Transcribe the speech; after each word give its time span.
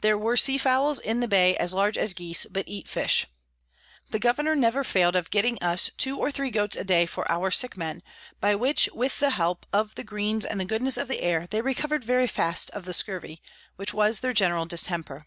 There 0.00 0.16
were 0.16 0.36
Sea 0.36 0.58
Fowls 0.58 1.00
in 1.00 1.18
the 1.18 1.26
Bay 1.26 1.56
as 1.56 1.74
large 1.74 1.98
as 1.98 2.14
Geese, 2.14 2.46
but 2.48 2.68
eat 2.68 2.86
fish. 2.86 3.26
The 4.10 4.20
Governour 4.20 4.54
never 4.54 4.84
fail'd 4.84 5.16
of 5.16 5.32
getting 5.32 5.60
us 5.60 5.90
two 5.96 6.16
or 6.18 6.30
three 6.30 6.50
Goats 6.52 6.76
a 6.76 6.84
day 6.84 7.04
for 7.04 7.28
our 7.28 7.50
sick 7.50 7.76
Men, 7.76 8.04
by 8.40 8.54
which 8.54 8.88
with 8.94 9.18
the 9.18 9.30
help 9.30 9.66
of 9.72 9.96
the 9.96 10.04
Greens 10.04 10.44
and 10.44 10.60
the 10.60 10.64
Goodness 10.64 10.96
of 10.96 11.08
the 11.08 11.20
Air 11.20 11.48
they 11.48 11.62
recover'd 11.62 12.04
very 12.04 12.28
fast 12.28 12.70
of 12.70 12.84
the 12.84 12.92
Scurvy, 12.94 13.42
which 13.74 13.92
was 13.92 14.20
their 14.20 14.32
general 14.32 14.66
Distemper. 14.66 15.26